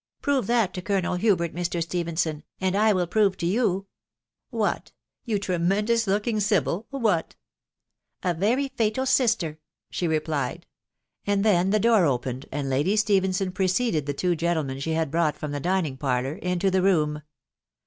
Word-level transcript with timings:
* 0.13 0.21
prove 0.23 0.47
that 0.47 0.73
to 0.73 0.81
Colonel 0.81 1.13
Hubert, 1.13 1.53
Mr. 1.53 1.79
Stephenson, 1.79 2.41
and 2.59 2.75
I 2.75 2.91
will 2.91 3.05
prove 3.05 3.37
to 3.37 3.45
you...."" 3.45 3.85
What?— 4.49 4.91
you 5.25 5.37
tremendous 5.37 6.07
looking 6.07 6.39
sibyl! 6.39 6.87
what?"" 6.89 7.35
A 8.23 8.33
very 8.33 8.69
fated 8.69 9.07
sister!" 9.07 9.59
she 9.91 10.07
replied; 10.07 10.65
and 11.27 11.45
then 11.45 11.69
the 11.69 11.79
door 11.79 12.05
opened, 12.07 12.47
and 12.51 12.67
Lady 12.67 12.95
Stephenson 12.95 13.51
preceded 13.51 14.05
die 14.05 14.13
two 14.13 14.35
gentlemen 14.35 14.79
she 14.79 14.93
had 14.93 15.11
brought 15.11 15.37
from 15.37 15.51
the 15.51 15.59
dining.parlour 15.59 16.33
into 16.33 16.71
the 16.71 16.81
room. 16.81 17.21